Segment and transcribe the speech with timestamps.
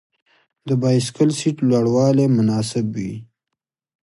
[0.67, 3.13] د بایسکل سیټ لوړوالی مناسب وي.